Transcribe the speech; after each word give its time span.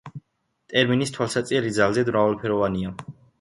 ტერმინის 0.71 1.13
თვალსაწიერი 1.17 1.69
ძალზედ 1.77 2.11
მრავალფეროვანია. 2.15 2.97